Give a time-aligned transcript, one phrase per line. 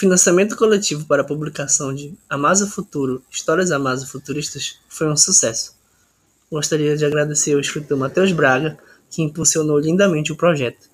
[0.00, 5.76] financiamento coletivo para a publicação de Amasa Futuro, Histórias Amasa Futuristas, foi um sucesso.
[6.50, 8.78] Gostaria de agradecer ao escritor Matheus Braga,
[9.10, 10.88] que impulsionou lindamente o projeto.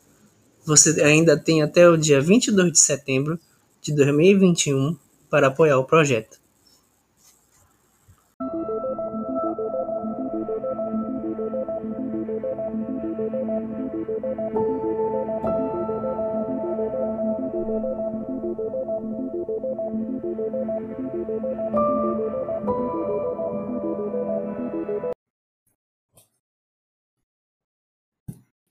[0.65, 3.39] Você ainda tem até o dia 22 de setembro
[3.81, 4.97] de 2021
[5.31, 6.41] para apoiar o projeto.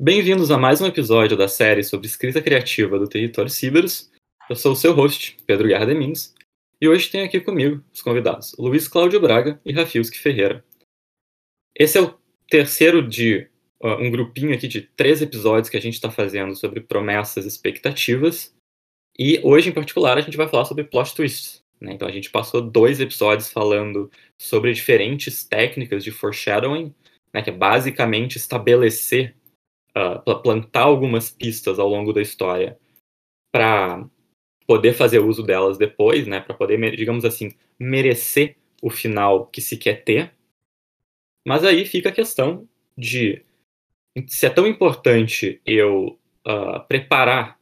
[0.05, 4.11] Bem-vindos a mais um episódio da série sobre escrita criativa do Território Ciberus.
[4.47, 6.31] Eu sou o seu host, Pedro Guerra Demins,
[6.79, 10.63] e hoje tenho aqui comigo os convidados Luiz Cláudio Braga e Rafilski Ferreira.
[11.75, 12.13] Esse é o
[12.47, 13.49] terceiro de
[13.81, 17.47] uh, um grupinho aqui de três episódios que a gente está fazendo sobre promessas e
[17.47, 18.53] expectativas,
[19.17, 21.63] e hoje, em particular, a gente vai falar sobre plot twists.
[21.81, 21.93] Né?
[21.93, 26.93] Então, a gente passou dois episódios falando sobre diferentes técnicas de foreshadowing,
[27.33, 29.33] né, que é basicamente estabelecer
[29.97, 32.77] uh, plantar algumas pistas ao longo da história
[33.51, 34.05] para
[34.67, 39.77] poder fazer uso delas depois, né, para poder, digamos assim, merecer o final que se
[39.77, 40.33] quer ter.
[41.47, 43.45] Mas aí fica a questão de
[44.27, 47.59] se é tão importante eu uh, preparar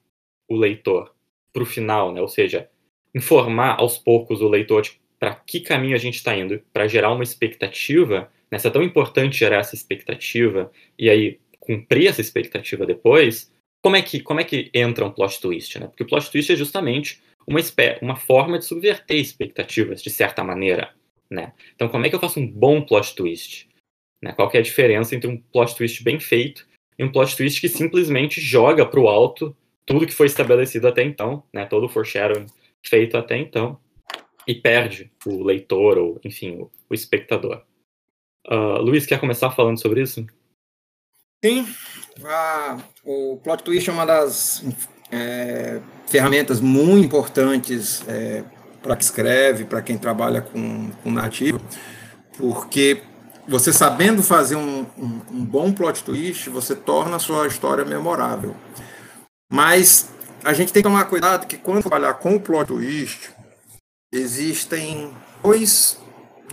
[0.50, 1.14] o leitor
[1.52, 2.70] para o final, né, ou seja,
[3.14, 4.84] informar aos poucos o leitor
[5.20, 8.84] para que caminho a gente está indo, para gerar uma expectativa, né, se é tão
[8.84, 14.44] importante gerar essa expectativa, e aí cumprir essa expectativa depois, como é que, como é
[14.44, 15.88] que entra um plot twist, né?
[15.88, 17.60] Porque o plot twist é justamente uma,
[18.02, 20.94] uma forma de subverter expectativas, de certa maneira,
[21.30, 21.54] né?
[21.76, 23.70] Então, como é que eu faço um bom plot twist?
[24.22, 24.34] Né?
[24.34, 27.70] Qual é a diferença entre um plot twist bem feito e um plot twist que
[27.70, 29.56] simplesmente joga para o alto
[29.86, 31.66] tudo que foi estabelecido até então, né?
[31.66, 32.48] Todo o foreshadowing
[32.86, 33.80] feito até então,
[34.48, 37.64] e perde o leitor ou, enfim, o, o espectador.
[38.48, 40.26] Uh, Luiz, quer começar falando sobre isso?
[41.44, 41.68] Sim,
[42.24, 44.64] a, o plot twist é uma das
[45.12, 48.46] é, ferramentas muito importantes é,
[48.82, 51.60] para quem escreve, para quem trabalha com, com narrativa,
[52.38, 53.04] porque
[53.46, 58.56] você sabendo fazer um, um, um, bom plot twist, você torna a sua história memorável.
[59.52, 60.14] Mas
[60.46, 63.32] a gente tem que tomar cuidado que quando trabalhar com o plot twist,
[64.14, 66.00] existem dois,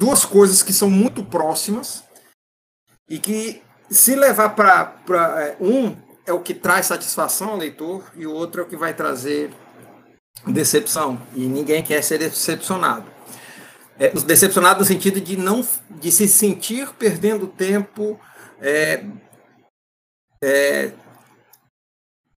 [0.01, 2.03] duas coisas que são muito próximas
[3.09, 4.95] e que se levar para
[5.43, 8.77] é, um é o que traz satisfação ao leitor e o outro é o que
[8.77, 9.51] vai trazer
[10.47, 11.21] decepção.
[11.35, 13.11] E ninguém quer ser decepcionado.
[13.99, 18.19] É, decepcionado no sentido de não de se sentir perdendo tempo
[18.61, 19.05] é,
[20.43, 20.93] é,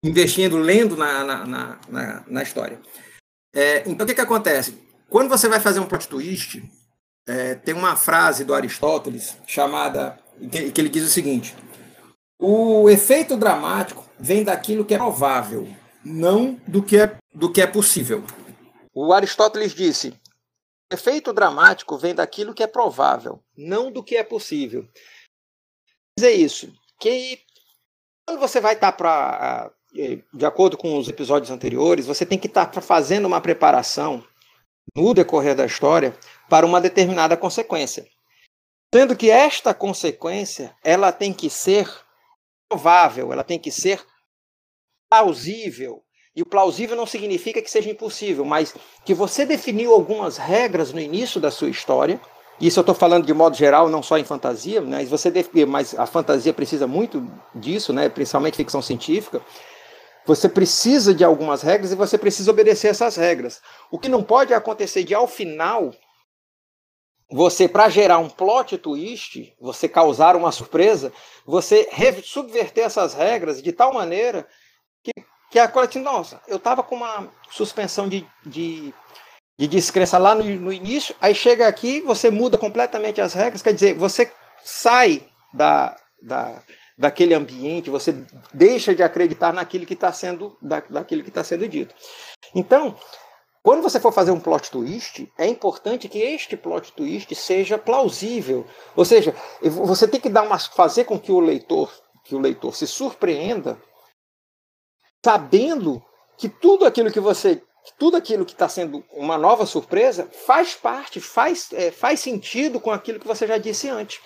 [0.03, 2.79] investindo lendo na, na, na, na história.
[3.53, 4.81] É, então o que, que acontece?
[5.09, 6.63] Quando você vai fazer um plot twist
[7.27, 10.17] é, tem uma frase do Aristóteles chamada
[10.49, 11.55] que, ele diz o seguinte:
[12.39, 15.67] o efeito dramático vem daquilo que é provável,
[16.03, 18.23] não do que é, do que é possível.
[18.93, 20.13] O Aristóteles disse:
[20.91, 24.87] o efeito dramático vem daquilo que é provável, não do que é possível.
[26.17, 27.39] Dizer isso, que
[28.25, 32.71] quando você vai estar para de acordo com os episódios anteriores, você tem que estar
[32.81, 34.23] fazendo uma preparação
[34.95, 36.17] no decorrer da história
[36.49, 38.07] para uma determinada consequência.
[38.93, 41.89] Sendo que esta consequência, ela tem que ser
[42.67, 44.03] provável, ela tem que ser
[45.09, 46.03] plausível.
[46.35, 48.75] E o plausível não significa que seja impossível, mas
[49.05, 52.19] que você definiu algumas regras no início da sua história.
[52.59, 55.31] Isso eu estou falando de modo geral, não só em fantasia, mas você
[55.67, 57.25] mas a fantasia precisa muito
[57.55, 58.09] disso, né?
[58.09, 59.41] principalmente ficção científica.
[60.25, 63.61] Você precisa de algumas regras e você precisa obedecer essas regras.
[63.89, 65.91] O que não pode acontecer de ao final
[67.31, 71.13] você, para gerar um plot twist, você causar uma surpresa,
[71.45, 71.87] você
[72.23, 74.47] subverter essas regras de tal maneira
[75.01, 75.11] que,
[75.49, 78.93] que a coisa assim, nossa, eu estava com uma suspensão de, de,
[79.57, 83.73] de descrença lá no, no início, aí chega aqui, você muda completamente as regras, quer
[83.73, 84.29] dizer, você
[84.63, 86.61] sai da, da,
[86.97, 91.95] daquele ambiente, você deixa de acreditar naquilo que está sendo, da, que está sendo dito.
[92.53, 92.97] Então,
[93.63, 98.65] quando você for fazer um plot twist, é importante que este plot twist seja plausível.
[98.95, 101.91] Ou seja, você tem que dar uma, fazer com que o leitor,
[102.23, 103.79] que o leitor se surpreenda,
[105.23, 106.03] sabendo
[106.37, 107.61] que tudo aquilo que você,
[107.99, 112.89] tudo aquilo que está sendo uma nova surpresa, faz parte, faz, é, faz sentido com
[112.89, 114.19] aquilo que você já disse antes.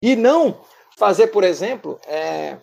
[0.00, 0.64] E não
[0.96, 2.56] fazer, por exemplo, é,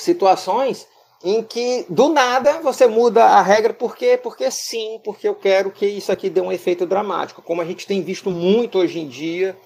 [0.00, 0.88] situações
[1.22, 5.86] em que do nada você muda a regra porque porque sim, porque eu quero que
[5.86, 9.56] isso aqui dê um efeito dramático, como a gente tem visto muito hoje em dia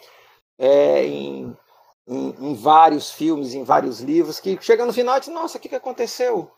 [0.59, 1.57] é, em,
[2.09, 5.61] em, em, vários filmes, em vários livros, que chega no final e diz, nossa, o
[5.61, 6.51] que, que aconteceu?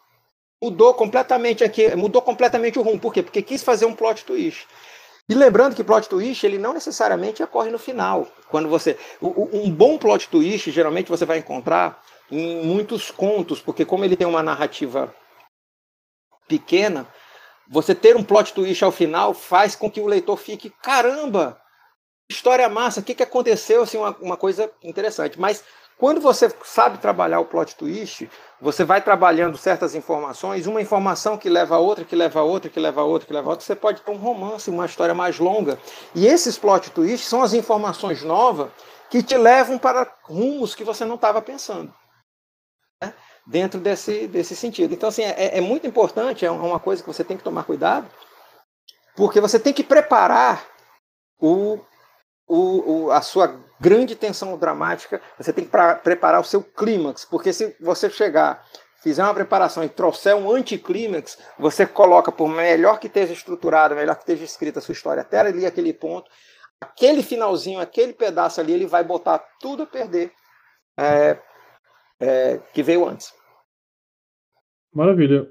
[0.63, 2.99] Mudou completamente aqui, mudou completamente o rumo.
[2.99, 3.23] Por quê?
[3.23, 4.67] Porque quis fazer um plot twist.
[5.29, 8.27] E lembrando que plot twist ele não necessariamente ocorre no final.
[8.51, 14.05] Quando você um bom plot twist geralmente você vai encontrar em muitos contos, porque como
[14.05, 15.15] ele tem uma narrativa
[16.49, 17.07] pequena,
[17.69, 21.61] você ter um plot twist ao final faz com que o leitor fique, caramba,
[22.29, 25.39] história massa, o que, que aconteceu, assim, uma, uma coisa interessante.
[25.39, 25.65] Mas
[25.97, 28.29] quando você sabe trabalhar o plot twist,
[28.61, 32.71] você vai trabalhando certas informações, uma informação que leva a outra, que leva a outra,
[32.71, 35.15] que leva a outra, que leva a outra, você pode ter um romance, uma história
[35.15, 35.79] mais longa.
[36.15, 38.71] E esses plot twists são as informações novas
[39.09, 41.93] que te levam para rumos que você não estava pensando
[43.47, 44.95] dentro desse, desse sentido.
[44.95, 48.09] Então, assim, é, é muito importante, é uma coisa que você tem que tomar cuidado,
[49.17, 50.67] porque você tem que preparar
[51.39, 51.79] o,
[52.47, 57.25] o, o, a sua grande tensão dramática, você tem que pra, preparar o seu clímax,
[57.25, 58.65] porque se você chegar,
[59.03, 64.15] fizer uma preparação e trouxer um anticlímax, você coloca, por melhor que esteja estruturada, melhor
[64.17, 66.31] que esteja escrita a sua história, até ali aquele ponto,
[66.81, 70.33] aquele finalzinho, aquele pedaço ali, ele vai botar tudo a perder.
[70.99, 71.39] É,
[72.21, 73.33] é, que veio antes.
[74.93, 75.51] Maravilha.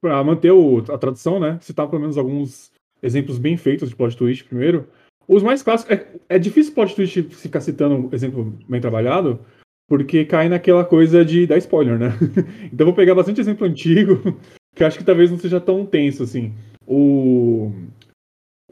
[0.00, 1.58] Para manter o, a tradução, né?
[1.60, 4.88] Citar pelo menos alguns exemplos bem feitos de plot twist primeiro.
[5.26, 5.96] Os mais clássicos.
[5.96, 9.38] É, é difícil plot twist ficar citando um exemplo bem trabalhado,
[9.86, 12.08] porque cai naquela coisa de dar spoiler, né?
[12.72, 14.36] então vou pegar bastante exemplo antigo,
[14.74, 16.54] que acho que talvez não seja tão tenso assim.
[16.86, 17.70] O,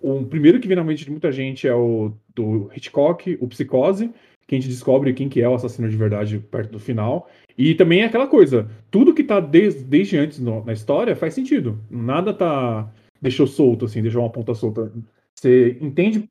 [0.00, 4.12] o primeiro que vem na mente de muita gente é o do Hitchcock, o Psicose,
[4.46, 7.28] que a gente descobre quem que é o assassino de verdade perto do final.
[7.58, 11.34] E também é aquela coisa, tudo que tá desde, desde antes no, na história faz
[11.34, 11.80] sentido.
[11.90, 12.88] Nada tá
[13.20, 14.92] deixou solto, assim, deixou uma ponta solta.
[15.34, 16.28] Você entende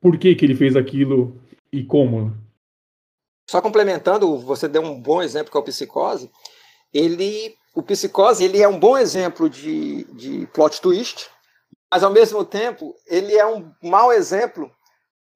[0.00, 1.40] por que, que ele fez aquilo
[1.72, 2.34] e como.
[3.48, 6.30] Só complementando, você deu um bom exemplo que é o Psicose.
[6.92, 11.28] Ele, o Psicose ele é um bom exemplo de, de plot twist,
[11.90, 14.70] mas ao mesmo tempo ele é um mau exemplo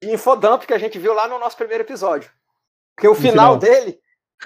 [0.01, 2.29] de infodump que a gente viu lá no nosso primeiro episódio.
[2.95, 3.99] Porque o final, final, dele,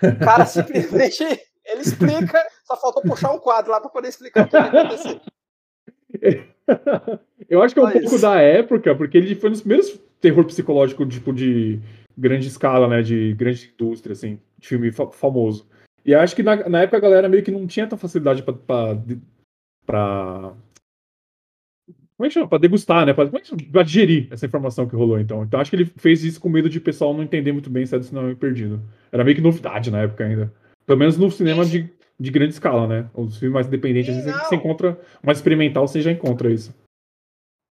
[0.03, 1.23] o cara simplesmente
[1.65, 5.21] ele explica, só faltou puxar um quadro lá para poder explicar o que aconteceu.
[7.49, 8.01] Eu acho que é um Mas...
[8.01, 11.79] pouco da época, porque ele foi um dos primeiros terror psicológico tipo de
[12.17, 15.67] grande escala, né, de grande indústria, assim, de filme fa famoso.
[16.05, 20.53] E acho que na, na, época a galera meio que não tinha tanta facilidade para
[22.21, 22.47] como é que chama?
[22.47, 23.13] Pra degustar, né?
[23.13, 25.43] Pra, como é que pra digerir essa informação que rolou, então.
[25.43, 27.83] Então acho que ele fez isso com medo de o pessoal não entender muito bem
[27.83, 28.79] se é cinema perdido.
[29.11, 30.53] Era meio que novidade na época ainda.
[30.85, 33.09] Pelo menos no cinema de, de grande escala, né?
[33.15, 36.71] Os filmes mais independentes, às vezes você encontra, mais experimental, você já encontra isso.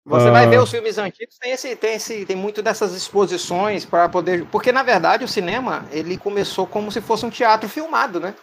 [0.07, 0.33] Você ah.
[0.33, 4.45] vai ver os filmes antigos, tem, esse, tem, esse, tem muito dessas exposições para poder.
[4.53, 8.35] Porque, na verdade, o cinema ele começou como se fosse um teatro filmado, né?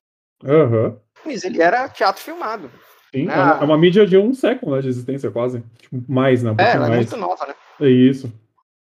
[0.44, 0.98] Aham.
[1.24, 1.32] Uhum.
[1.32, 2.72] Ele era teatro filmado.
[3.14, 5.62] Sim, é, uma, é uma mídia de um século né, de existência, quase.
[5.80, 6.52] Tipo, mais, né?
[6.52, 6.92] Um é, ela mais.
[6.92, 7.54] é muito nova, né?
[7.82, 8.32] É isso.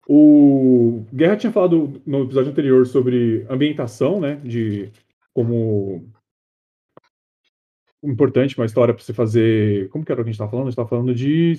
[0.06, 4.38] O Guerra tinha falado no episódio anterior sobre ambientação, né?
[4.44, 4.90] De
[5.32, 6.06] como
[8.04, 9.88] importante uma história para você fazer.
[9.88, 10.66] Como que era o que a gente estava falando?
[10.66, 11.52] A gente estava falando de,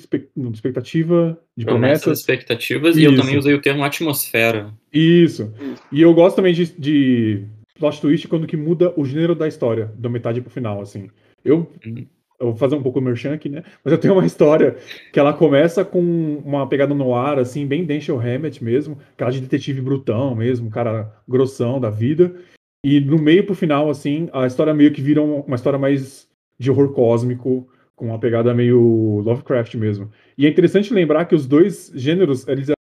[0.53, 2.03] expectativa, de promessas.
[2.03, 2.99] promessas expectativas, Isso.
[2.99, 4.71] e eu também usei o termo atmosfera.
[4.93, 5.51] Isso.
[5.91, 7.43] E eu gosto também de, de
[7.79, 11.09] plot twist quando que muda o gênero da história, da metade pro final, assim.
[11.43, 12.05] Eu uhum.
[12.39, 13.63] Eu vou fazer um pouco o merchan aqui, né?
[13.83, 14.75] Mas eu tenho uma história
[15.11, 16.01] que ela começa com
[16.45, 21.11] uma pegada no ar, assim, bem Denzel Hammett mesmo, aquela de detetive brutão mesmo, cara
[21.27, 22.35] grossão da vida.
[22.83, 26.69] E no meio pro final, assim, a história meio que vira uma história mais de
[26.69, 30.11] horror cósmico, com uma pegada meio Lovecraft mesmo.
[30.37, 32.75] E é interessante lembrar que os dois gêneros, eles eram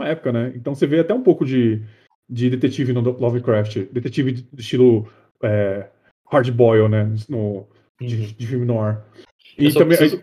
[0.00, 0.52] na época, né?
[0.54, 1.82] Então você vê até um pouco de,
[2.28, 5.08] de detetive no Lovecraft, detetive de estilo
[5.42, 5.88] é,
[6.30, 7.12] hard boil, né?
[7.28, 7.66] No,
[8.00, 8.34] de, uhum.
[8.36, 8.98] de filme noir.
[9.58, 10.22] E eu, só também, preciso,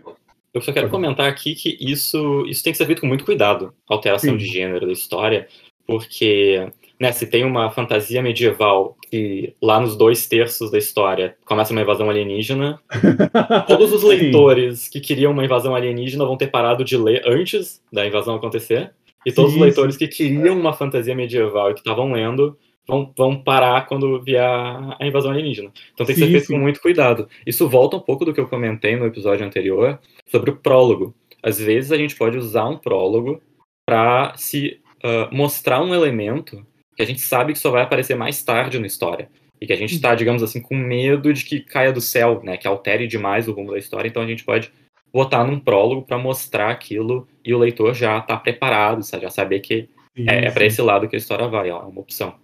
[0.54, 3.74] eu só quero comentar aqui que isso, isso tem que ser feito com muito cuidado,
[3.88, 4.38] alteração Sim.
[4.38, 5.48] de gênero da história,
[5.86, 6.68] porque
[7.00, 11.82] né, se tem uma fantasia medieval que lá nos dois terços da história começa uma
[11.82, 12.80] invasão alienígena,
[13.68, 14.92] todos os leitores Sim.
[14.92, 18.94] que queriam uma invasão alienígena vão ter parado de ler antes da invasão acontecer,
[19.26, 23.12] e todos Sim, os leitores que queriam uma fantasia medieval e que estavam lendo vão,
[23.16, 25.72] vão parar quando vier a invasão alienígena.
[25.94, 27.28] Então tem que ser feito com muito cuidado.
[27.46, 31.16] Isso volta um pouco do que eu comentei no episódio anterior sobre o prólogo.
[31.42, 33.42] Às vezes a gente pode usar um prólogo
[33.86, 36.66] para se uh, mostrar um elemento
[36.96, 39.30] que a gente sabe que só vai aparecer mais tarde na história.
[39.60, 42.58] e que a gente está, digamos assim, com medo de que caia do céu, né,
[42.58, 44.70] que altere demais o rumo da história, então a gente pode
[45.14, 49.88] botar num prólogo para mostrar aquilo e o leitor já está preparado, já saber que
[50.14, 52.36] sim, é, é para esse lado que a história vai, é uma opção.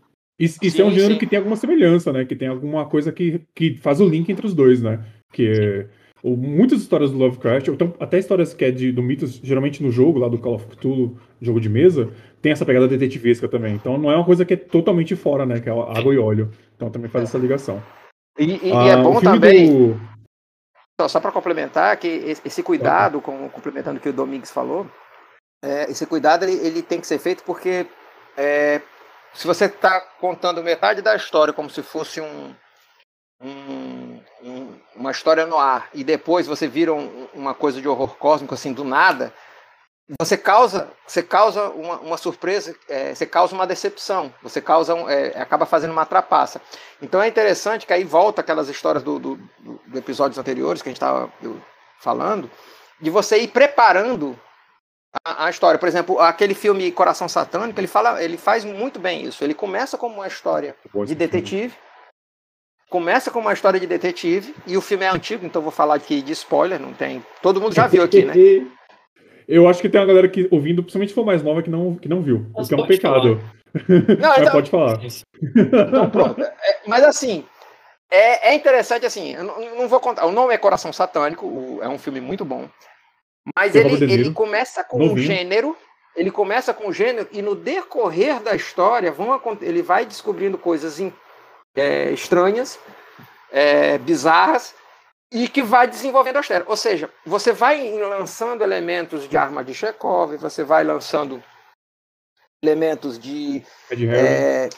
[0.42, 1.20] Isso, isso sim, é um gênero sim.
[1.20, 2.26] que tem alguma semelhança, né?
[2.26, 5.00] Que tem alguma coisa que, que faz o link entre os dois, né?
[5.32, 5.86] Que
[6.24, 9.84] ou, muitas histórias do Lovecraft, ou então, até histórias que é de, do mitos, geralmente
[9.84, 13.76] no jogo lá do Call of Cthulhu, jogo de mesa, tem essa pegada detetivesca também.
[13.76, 15.60] Então não é uma coisa que é totalmente fora, né?
[15.60, 16.50] Que é água e óleo.
[16.76, 17.82] Então também faz essa ligação.
[18.40, 19.94] E, e, ah, e é bom também.
[19.94, 20.02] Do...
[21.00, 22.08] Só, só para complementar, que
[22.44, 24.88] esse cuidado, com, complementando o que o Domingues falou,
[25.64, 27.86] é, esse cuidado ele, ele, tem que ser feito porque
[28.36, 28.82] é,
[29.34, 32.56] se você está contando metade da história como se fosse um,
[33.42, 38.54] um, um, uma história no ar e depois você vira uma coisa de horror cósmico
[38.54, 39.34] assim do nada,
[40.20, 45.10] você causa, você causa uma, uma surpresa, é, você causa uma decepção, você causa um,
[45.10, 46.62] é, acaba fazendo uma trapaça.
[47.02, 50.92] Então é interessante que aí volta aquelas histórias do, do, do episódios anteriores que a
[50.92, 51.32] gente estava
[52.00, 52.52] falando,
[53.00, 54.38] de você ir preparando
[55.24, 55.80] a, a, história.
[55.80, 59.44] Por exemplo, aquele filme Coração Satânico, ele fala, ele faz muito bem isso.
[59.44, 60.76] Ele começa como uma história
[61.06, 61.74] de detetive,
[62.90, 66.22] começa como uma história de detetive e o filme é antigo, então vou falar aqui
[66.22, 67.24] de spoiler, não tem.
[67.42, 68.34] Todo mundo já viu aqui, né?
[69.48, 71.96] Eu acho que tem uma galera que ouvindo, principalmente se for mais nova, que não,
[71.96, 72.46] que não viu.
[72.56, 73.42] Mas o que é um pecado.
[74.20, 75.00] Não, então, pode falar.
[75.04, 76.42] Então, pronto.
[76.42, 76.54] É,
[76.88, 77.44] mas assim,
[78.10, 80.26] é, é interessante assim, eu não, não, vou contar.
[80.26, 82.70] O nome é Coração Satânico, o, é um filme muito bom.
[83.56, 85.18] Mas ele, ele começa com Novinho.
[85.18, 85.78] um gênero,
[86.16, 91.00] ele começa com um gênero, e no decorrer da história vão, ele vai descobrindo coisas
[91.76, 92.80] é, estranhas,
[93.52, 94.74] é, bizarras,
[95.32, 96.66] e que vai desenvolvendo a história.
[96.68, 101.42] Ou seja, você vai lançando elementos de arma de Chekhov, você vai lançando
[102.62, 104.70] elementos de é,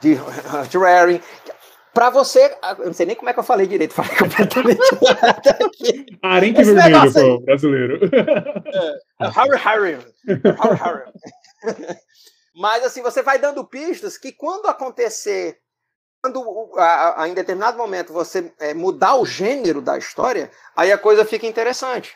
[0.00, 1.20] de Haring,
[1.98, 4.78] para você, eu não sei nem como é que eu falei direito, falei completamente
[5.64, 6.06] aqui.
[6.22, 8.00] Arenque vermelho pro brasileiro.
[9.20, 9.98] É, Harry Harry.
[10.24, 11.12] Harry Harry.
[12.54, 15.58] Mas assim, você vai dando pistas que quando acontecer
[16.22, 20.98] quando a, a, em determinado momento você é, mudar o gênero da história, aí a
[20.98, 22.14] coisa fica interessante.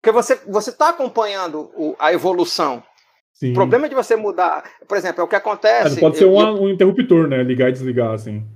[0.00, 2.84] Porque você você está acompanhando o, a evolução.
[3.32, 3.50] Sim.
[3.50, 5.98] O problema de você mudar, por exemplo, é o que acontece.
[5.98, 7.42] É, pode ser um, eu, um interruptor, né?
[7.42, 8.46] Ligar e desligar, assim.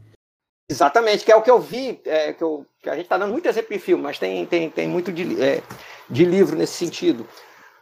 [0.68, 3.32] Exatamente, que é o que eu vi, é, que, eu, que a gente está dando
[3.32, 5.62] muito exemplo em filme, mas tem, tem, tem muito de, é,
[6.08, 7.26] de livro nesse sentido.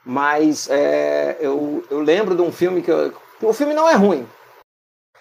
[0.05, 2.91] Mas é, eu, eu lembro de um filme que.
[2.91, 4.29] Eu, o filme não é ruim,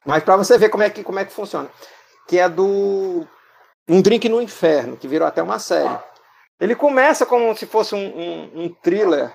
[0.05, 1.69] mas para você ver como é que, como é que funciona.
[2.27, 3.27] Que é do
[3.87, 5.97] Um Drink no Inferno, que virou até uma série.
[6.59, 9.33] Ele começa como se fosse um, um, um thriller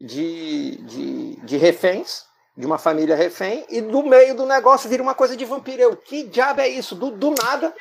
[0.00, 2.24] de, de, de reféns,
[2.56, 5.82] de uma família refém, e do meio do negócio vira uma coisa de vampiro.
[5.82, 6.94] Eu, que diabo é isso?
[6.94, 7.74] Do, do nada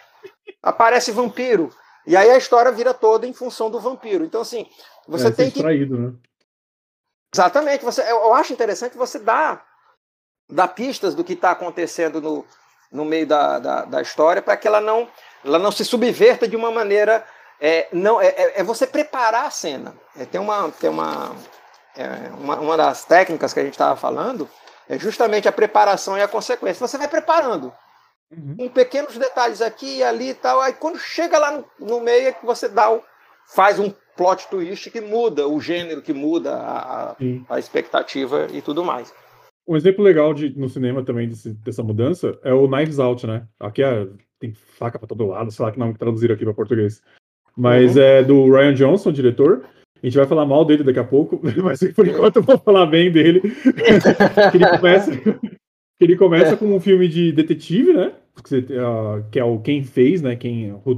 [0.61, 1.73] aparece vampiro.
[2.05, 4.23] E aí a história vira toda em função do vampiro.
[4.23, 4.65] Então, assim,
[5.07, 5.61] você é, tem que.
[5.61, 6.13] Né?
[7.33, 7.83] Exatamente.
[7.83, 9.67] Você, eu acho interessante você dar
[10.49, 12.45] dar pistas do que está acontecendo no,
[12.91, 15.07] no meio da, da, da história para que ela não,
[15.45, 17.23] ela não se subverta de uma maneira.
[17.61, 19.93] É, não, é, é, é você preparar a cena.
[20.17, 21.35] É, tem uma, tem uma,
[21.95, 24.47] é, uma, uma das técnicas que a gente estava falando
[24.87, 26.85] é justamente a preparação e a consequência.
[26.87, 27.71] Você vai preparando.
[28.31, 28.55] Uhum.
[28.59, 30.61] Em pequenos detalhes aqui e ali e tal.
[30.61, 33.03] Aí quando chega lá no, no meio é que você dá o,
[33.53, 37.15] faz um plot twist que muda o gênero, que muda a,
[37.49, 39.13] a expectativa e tudo mais.
[39.67, 43.47] Um exemplo legal de, no cinema também desse, dessa mudança é o Knives Out, né?
[43.59, 44.07] Aqui é,
[44.39, 47.01] tem faca pra todo lado, sei lá que não traduziram aqui para português.
[47.55, 48.01] Mas uhum.
[48.01, 49.65] é do Ryan Johnson, diretor.
[50.01, 52.85] A gente vai falar mal dele daqui a pouco, mas por enquanto eu vou falar
[52.85, 53.41] bem dele.
[54.53, 55.11] ele começa,
[55.99, 58.13] ele começa com um filme de detetive, né?
[59.31, 60.35] Que é o Quem Fez, né?
[60.35, 60.97] Quem Who.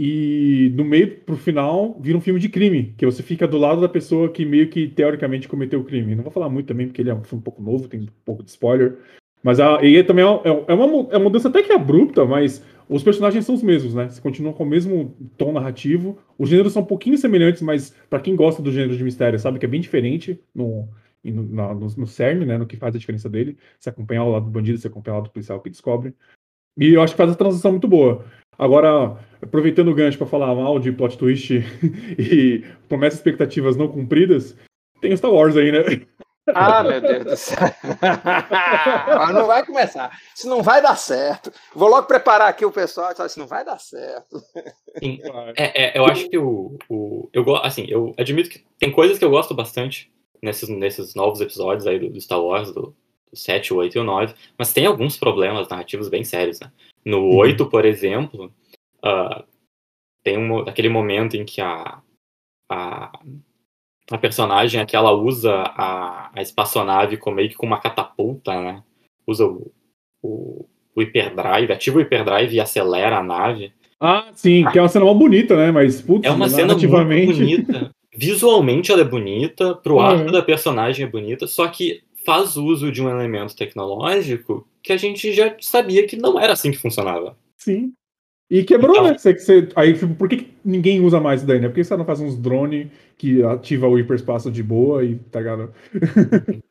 [0.00, 3.80] E no meio pro final vira um filme de crime, que você fica do lado
[3.80, 6.14] da pessoa que meio que teoricamente cometeu o crime.
[6.14, 8.06] Não vou falar muito também, porque ele é um filme um pouco novo, tem um
[8.24, 8.96] pouco de spoiler.
[9.42, 12.64] Mas a, e também é, é, é, uma, é uma mudança até que abrupta, mas
[12.88, 14.08] os personagens são os mesmos, né?
[14.08, 16.18] Você continua com o mesmo tom narrativo.
[16.38, 19.58] Os gêneros são um pouquinho semelhantes, mas para quem gosta do gênero de mistério, sabe
[19.58, 20.88] que é bem diferente no,
[21.22, 22.56] no, no, no CERN, né?
[22.56, 23.58] No que faz a diferença dele.
[23.78, 26.14] Se acompanhar o lado do bandido, se acompanhar o lado do policial que descobre.
[26.78, 28.24] E eu acho que faz a transição muito boa.
[28.56, 31.52] Agora, aproveitando o gancho para falar mal de plot twist
[32.18, 34.56] e promessas expectativas não cumpridas,
[35.00, 35.80] tem Star Wars aí, né?
[36.54, 37.58] Ah, meu Deus do céu.
[39.32, 40.18] não vai começar.
[40.34, 41.52] Isso não vai dar certo.
[41.74, 43.12] Vou logo preparar aqui o pessoal.
[43.12, 44.40] Isso não vai dar certo.
[44.98, 45.20] Sim.
[45.56, 47.28] É, é, eu acho que o, o.
[47.32, 50.12] Eu, assim, eu admito que tem coisas que eu gosto bastante
[50.42, 52.94] nesses, nesses novos episódios aí do, do Star Wars, do,
[53.30, 56.70] do 7, o 8 e o 9, mas tem alguns problemas narrativos bem sérios, né?
[57.04, 57.36] No Uhum.
[57.36, 58.52] 8, por exemplo,
[59.02, 59.44] ah,
[60.22, 62.02] tem um, aquele momento em que a,
[62.70, 63.12] a,
[64.10, 68.82] a personagem aqui, ela usa a, a espaçonave como, meio que com uma catapulta, né?
[69.26, 69.70] Usa o,
[70.22, 73.72] o, o hyperdrive, ativa o hyperdrive e acelera a nave.
[74.00, 75.70] Ah, sim, que é uma cena mal bonita, né?
[75.70, 77.90] Mas, putz, É uma cena muito bonita.
[78.16, 80.00] Visualmente ela é bonita, pro Uhum.
[80.00, 84.96] arco da personagem é bonita, só que faz uso de um elemento tecnológico que a
[84.96, 87.36] gente já sabia que não era assim que funcionava.
[87.56, 87.92] Sim.
[88.50, 89.18] E quebrou, Então- né?
[89.18, 91.68] Você, você- aí, tipo, por que, que ninguém usa mais isso daí, né?
[91.68, 95.38] Por que você não faz uns drone que ativa o hiperespaço de boa e tá
[95.40, 95.74] ligado?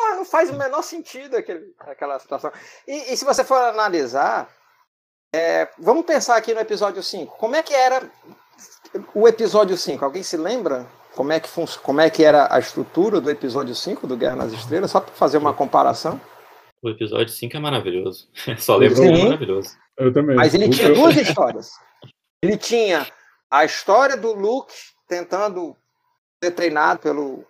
[0.00, 2.50] Ah, não faz o menor sentido aquele, aquela situação.
[2.88, 4.48] E, e se você for analisar,
[5.34, 7.36] é, vamos pensar aqui no episódio 5.
[7.36, 8.10] Como é que era
[9.14, 10.04] o episódio 5?
[10.04, 10.86] Alguém se lembra?
[11.14, 14.36] Como é que, fun- como é que era a estrutura do episódio 5 do Guerra
[14.36, 14.90] nas Estrelas?
[14.90, 16.20] Só para fazer uma comparação.
[16.82, 18.28] O episódio 5 é maravilhoso.
[18.58, 19.76] Só lembro que é maravilhoso.
[19.96, 20.36] Eu também.
[20.36, 21.72] Mas ele tinha eu- duas histórias.
[22.42, 23.06] Ele tinha
[23.50, 24.74] a história do Luke
[25.06, 25.76] tentando
[26.42, 27.46] ser treinado pelo,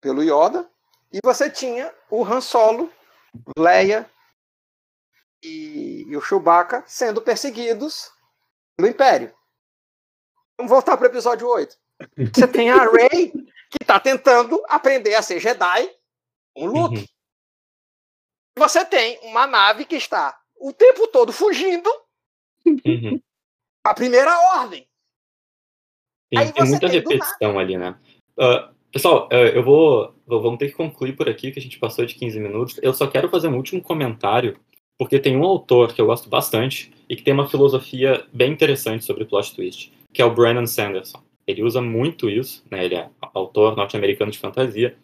[0.00, 0.70] pelo Yoda,
[1.12, 2.90] e você tinha o Han Solo,
[3.58, 4.10] Leia
[5.42, 8.10] e, e o Chewbacca sendo perseguidos
[8.76, 9.34] pelo Império.
[10.56, 11.76] Vamos voltar para o episódio 8.
[12.34, 13.32] Você tem a Rey,
[13.70, 15.90] que está tentando aprender a ser Jedi
[16.54, 16.98] com o Luke.
[16.98, 17.06] Uhum.
[18.58, 21.90] Você tem uma nave que está o tempo todo fugindo
[22.64, 23.20] Uhum.
[23.84, 24.86] a primeira ordem.
[26.30, 27.98] Tem, tem muita tem repetição ali, né?
[28.38, 31.78] Ah, pessoal, ah, eu vou, vou- Vamos ter que concluir por aqui, que a gente
[31.78, 32.78] passou de 15 minutos.
[32.82, 34.58] Eu só quero fazer um último comentário,
[34.98, 39.04] porque tem um autor que eu gosto bastante e que tem uma filosofia bem interessante
[39.04, 41.22] sobre plot twist, que é o Brandon Sanderson.
[41.46, 42.84] Ele usa muito isso, né?
[42.84, 44.96] Ele é autor norte-americano de fantasia.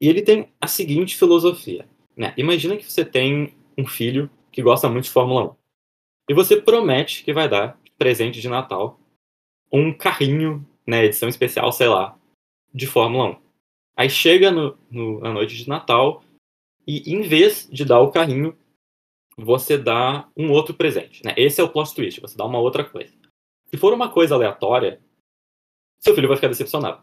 [0.00, 2.34] E ele tem a seguinte filosofia, né?
[2.36, 5.56] Imagina que você tem um filho que gosta muito de Fórmula 1.
[6.30, 9.00] E você promete que vai dar presente de Natal
[9.72, 12.18] um carrinho, né, edição especial, sei lá,
[12.72, 13.42] de Fórmula 1.
[13.96, 16.22] Aí chega no, no- na noite de Natal
[16.86, 18.56] e em vez de dar o carrinho,
[19.36, 21.32] você dá um outro presente, né?
[21.36, 23.14] Esse é o plot twist, você dá uma outra coisa.
[23.66, 25.00] Se for uma coisa aleatória,
[25.98, 27.02] seu filho vai ficar decepcionado,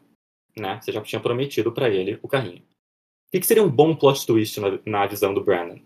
[0.55, 0.79] né?
[0.79, 2.62] Você já tinha prometido pra ele o carrinho.
[2.62, 5.79] O que, seria um bom plot twist na, na visão do Brandon?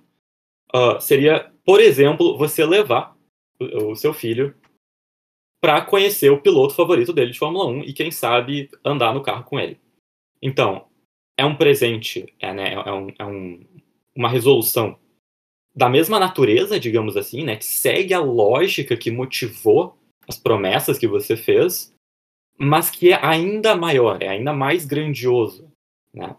[0.73, 3.15] Ah, seria, por exemplo, você levar
[3.59, 4.55] o, seu filho
[5.61, 9.43] para conhecer o piloto favorito dele de Fórmula 1 e quem sabe andar no carro
[9.45, 9.79] com ele.
[10.41, 10.87] Então,
[11.37, 13.65] é um presente, é, né, é, um- é um-
[14.15, 14.97] uma resolução
[15.75, 19.97] da mesma natureza, digamos assim, né, que segue a lógica que motivou
[20.27, 21.93] as promessas que você fez,
[22.57, 25.71] mas que é ainda maior, é ainda mais grandioso,
[26.13, 26.35] né?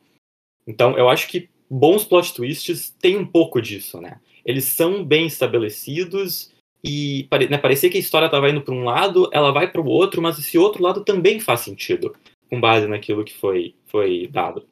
[0.66, 4.20] Então, eu acho que bons plot twists têm um pouco disso, né?
[4.44, 6.52] Eles são bem estabelecidos
[6.83, 9.87] e né, parecia que a história estava indo para um lado, ela vai para o
[9.87, 12.14] outro, mas esse outro lado também faz sentido,
[12.50, 14.66] com base naquilo que foi, foi dado.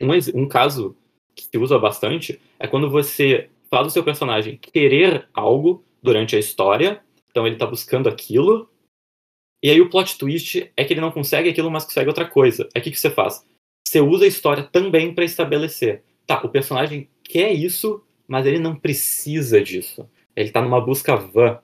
[0.00, 0.94] Um, um caso
[1.34, 6.38] que se usa bastante é quando você faz o seu personagem querer algo durante a
[6.38, 8.68] história, então ele está buscando aquilo,
[9.62, 12.68] e aí o plot twist é que ele não consegue aquilo, mas consegue outra coisa.
[12.74, 13.44] Aí o que, que você faz?
[13.86, 16.04] Você usa a história também para estabelecer.
[16.26, 20.08] Tá, o personagem quer isso, mas ele não precisa disso.
[20.34, 21.60] Ele tá numa busca vã.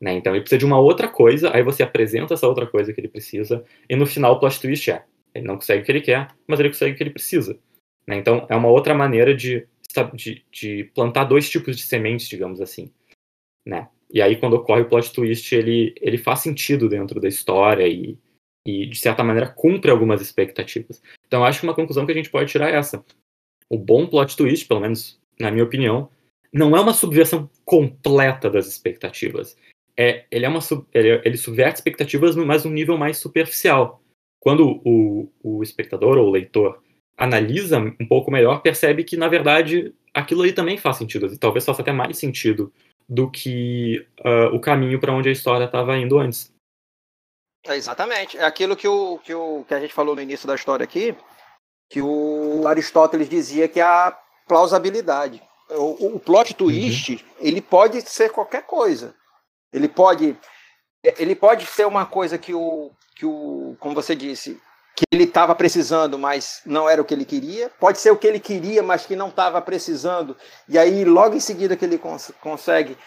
[0.00, 0.14] Né?
[0.14, 3.08] Então ele precisa de uma outra coisa, aí você apresenta essa outra coisa que ele
[3.08, 6.28] precisa, e no final o plot twist é: ele não consegue o que ele quer,
[6.46, 7.58] mas ele consegue o que ele precisa.
[8.06, 8.16] Né?
[8.16, 9.66] Então é uma outra maneira de,
[10.14, 12.90] de, de plantar dois tipos de sementes, digamos assim.
[13.66, 13.88] Né?
[14.10, 18.18] E aí quando ocorre o plot twist, ele, ele faz sentido dentro da história e,
[18.66, 21.02] e, de certa maneira, cumpre algumas expectativas.
[21.26, 23.04] Então eu acho que uma conclusão que a gente pode tirar é essa.
[23.68, 26.10] O bom plot twist, pelo menos na minha opinião,
[26.52, 29.56] não é uma subversão completa das expectativas.
[29.96, 30.60] É, ele, é uma,
[30.92, 34.02] ele, ele subverte expectativas, mas num nível mais superficial.
[34.40, 36.82] Quando o, o espectador ou o leitor
[37.16, 41.64] analisa um pouco melhor, percebe que, na verdade, aquilo ali também faz sentido, e talvez
[41.64, 42.72] faça até mais sentido
[43.06, 46.50] do que ah, o caminho para onde a história estava indo antes.
[47.66, 48.38] É, exatamente.
[48.38, 51.14] É aquilo que, o, que, o, que a gente falou no início da história aqui,
[51.90, 54.18] que o Aristóteles dizia que é a
[54.50, 55.40] plausibilidade.
[55.70, 59.14] O, o plot twist, ele pode ser qualquer coisa.
[59.72, 60.36] Ele pode,
[61.04, 64.60] ele pode ser uma coisa que o, que o como você disse,
[64.96, 67.70] que ele estava precisando, mas não era o que ele queria.
[67.78, 70.36] Pode ser o que ele queria, mas que não estava precisando.
[70.68, 72.98] E aí, logo em seguida que ele cons consegue,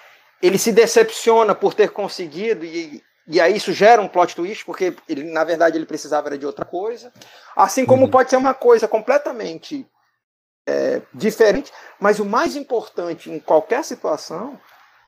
[0.42, 4.96] ele se decepciona por ter conseguido e, e aí isso gera um plot twist, porque
[5.10, 7.12] ele, na verdade ele precisava era de outra coisa.
[7.54, 8.12] Assim como Uhum.
[8.12, 9.86] pode ser uma coisa completamente
[10.66, 14.60] é, diferente, mas o mais importante em qualquer situação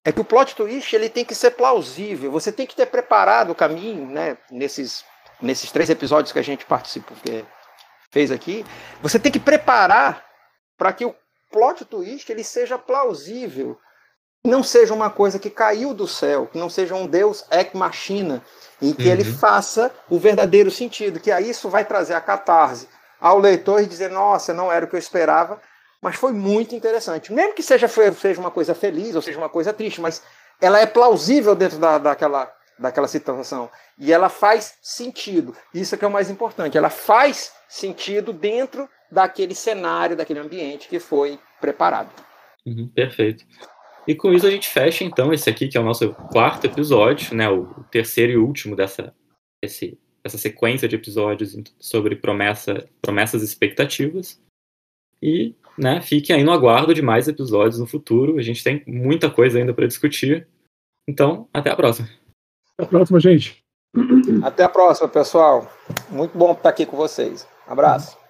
[0.03, 2.31] é que o plot twist ele tem que ser plausível.
[2.31, 4.37] Você tem que ter preparado o caminho, né?
[4.51, 5.03] Nesses,
[5.41, 7.43] nesses três episódios que a gente participou, que
[8.11, 8.63] fez aqui,
[9.01, 10.23] você tem que preparar
[10.77, 11.15] para que o
[11.51, 13.79] plot twist ele seja plausível,
[14.43, 18.43] não seja uma coisa que caiu do céu, que não seja um Deus ex machina,
[18.79, 19.11] e que uhum.
[19.11, 22.87] ele faça o verdadeiro sentido, que aí isso vai trazer a catarse
[23.25, 25.59] ao leitor e dizer, nossa, não era o que eu esperava,
[25.99, 27.33] mas foi muito interessante.
[27.33, 30.21] Mesmo que seja, seja uma coisa feliz ou seja uma coisa triste, mas
[30.61, 33.67] ela é plausível dentro da, daquela, daquela situação.
[33.97, 35.55] E ela faz sentido.
[35.73, 36.77] Isso é que é o mais importante.
[36.77, 42.11] Ela faz sentido dentro daquele cenário, daquele ambiente que foi preparado.
[42.63, 43.43] Uhum, perfeito.
[44.07, 47.35] E com isso a gente fecha então esse aqui, que é o nosso quarto episódio,
[47.35, 49.15] né, o terceiro e último dessa,
[49.63, 54.41] esse, essa sequência de episódios sobre promessa, promessas e expectativas.
[55.21, 58.39] E né, fiquem aí no aguardo de mais episódios no futuro.
[58.39, 60.47] A gente tem muita coisa ainda para discutir.
[61.07, 62.09] Então, até a próxima.
[62.73, 63.63] Até a próxima, gente.
[64.43, 65.71] Até a próxima, pessoal.
[66.09, 67.47] Muito bom estar aqui com vocês.
[67.67, 68.24] Abraço.